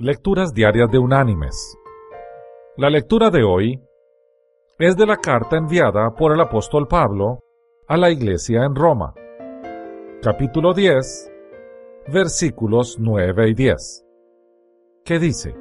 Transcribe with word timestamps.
Lecturas 0.00 0.54
Diarias 0.54 0.88
de 0.92 0.98
Unánimes. 1.00 1.76
La 2.76 2.88
lectura 2.88 3.30
de 3.30 3.42
hoy 3.42 3.82
es 4.78 4.96
de 4.96 5.04
la 5.04 5.16
carta 5.16 5.56
enviada 5.56 6.14
por 6.14 6.32
el 6.32 6.40
apóstol 6.40 6.86
Pablo 6.86 7.40
a 7.88 7.96
la 7.96 8.08
iglesia 8.08 8.62
en 8.62 8.76
Roma, 8.76 9.12
capítulo 10.22 10.72
10, 10.72 11.32
versículos 12.12 12.98
9 13.00 13.48
y 13.48 13.54
10, 13.54 14.06
que 15.04 15.18
dice, 15.18 15.56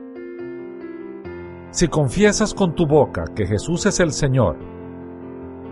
Si 1.72 1.88
confiesas 1.88 2.54
con 2.54 2.76
tu 2.76 2.85
boca 2.85 3.26
que 3.35 3.47
Jesús 3.47 3.88
es 3.88 3.99
el 3.99 4.12
Señor, 4.12 4.56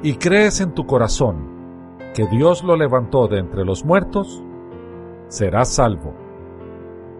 y 0.01 0.15
crees 0.15 0.59
en 0.59 0.73
tu 0.73 0.87
corazón 0.87 1.93
que 2.15 2.25
Dios 2.25 2.63
lo 2.63 2.75
levantó 2.75 3.27
de 3.27 3.37
entre 3.37 3.63
los 3.63 3.85
muertos, 3.85 4.43
serás 5.27 5.71
salvo 5.71 6.24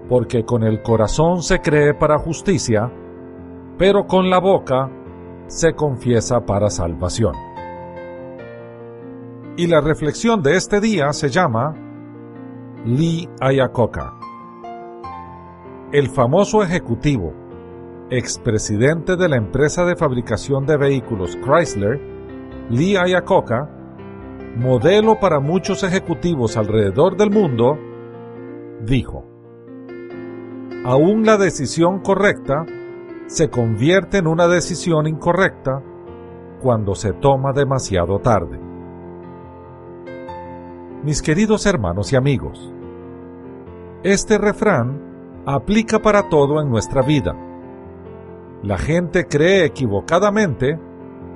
porque 0.10 0.46
con 0.46 0.64
el 0.64 0.82
corazón 0.82 1.42
se 1.42 1.60
cree 1.60 1.94
para 1.94 2.20
justicia, 2.20 2.92
pero 3.78 4.06
con 4.06 4.30
la 4.30 4.40
boca 4.40 4.90
se 5.48 5.74
confiesa 5.74 6.46
para 6.46 6.70
salvación. 6.70 7.34
Y 9.58 9.68
la 9.68 9.82
reflexión 9.82 10.42
de 10.42 10.56
este 10.56 10.80
día 10.80 11.14
se 11.14 11.30
llama 11.30 11.74
Lee 12.86 13.30
Iacocca. 13.42 14.14
El 15.92 16.10
famoso 16.10 16.62
ejecutivo, 16.62 17.34
expresidente 18.10 19.16
de 19.16 19.30
la 19.30 19.38
empresa 19.38 19.86
de 19.86 19.96
fabricación 19.96 20.66
de 20.66 20.78
vehículos 20.78 21.38
Chrysler, 21.38 22.00
Lee 22.70 22.98
Iacocca, 23.08 23.70
modelo 24.58 25.20
para 25.20 25.40
muchos 25.40 25.84
ejecutivos 25.84 26.58
alrededor 26.58 27.18
del 27.18 27.32
mundo, 27.32 27.78
dijo, 28.86 29.35
aún 30.86 31.26
la 31.26 31.38
decisión 31.38 32.00
correcta 32.00 32.64
se 33.26 33.50
convierte 33.50 34.20
en 34.20 34.28
una 34.28 34.48
decisión 34.48 35.08
incorrecta 35.08 35.82
cuando 36.62 36.94
se 36.94 37.12
toma 37.12 37.54
demasiado 37.54 38.20
tarde. 38.20 38.60
Mis 41.04 41.24
queridos 41.24 41.66
hermanos 41.66 42.14
y 42.14 42.16
amigos, 42.16 42.72
este 44.04 44.38
refrán 44.38 45.44
aplica 45.48 45.98
para 46.00 46.30
todo 46.30 46.62
en 46.62 46.70
nuestra 46.70 47.02
vida. 47.02 47.36
La 48.62 48.78
gente 48.78 49.26
cree 49.26 49.66
equivocadamente 49.66 50.80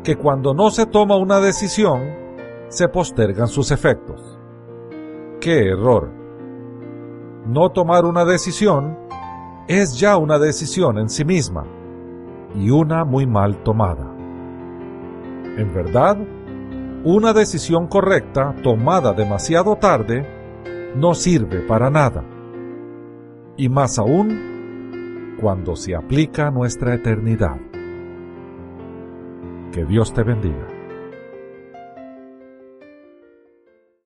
que 0.04 0.16
cuando 0.16 0.54
no 0.54 0.70
se 0.70 0.86
toma 0.86 1.18
una 1.18 1.40
decisión, 1.40 2.02
se 2.68 2.88
postergan 2.88 3.48
sus 3.48 3.72
efectos. 3.72 4.40
¡Qué 5.42 5.70
error! 5.70 6.12
No 7.48 7.70
tomar 7.72 8.06
una 8.06 8.26
decisión 8.26 9.10
es 9.70 10.00
ya 10.00 10.18
una 10.18 10.40
decisión 10.40 10.98
en 10.98 11.10
sí 11.10 11.24
misma 11.24 11.64
y 12.56 12.72
una 12.72 13.06
muy 13.06 13.28
mal 13.28 13.62
tomada. 13.62 14.12
En 15.58 15.72
verdad, 15.72 16.18
una 17.04 17.34
decisión 17.34 17.86
correcta 17.86 18.56
tomada 18.64 19.14
demasiado 19.14 19.76
tarde 19.76 20.26
no 20.96 21.14
sirve 21.14 21.60
para 21.60 21.92
nada, 21.92 22.24
y 23.58 23.70
más 23.70 24.00
aún 24.00 25.36
cuando 25.40 25.76
se 25.76 25.96
aplica 25.96 26.48
a 26.48 26.52
nuestra 26.52 26.96
eternidad. 26.96 27.58
Que 29.72 29.86
Dios 29.86 30.12
te 30.14 30.24
bendiga. 30.24 30.79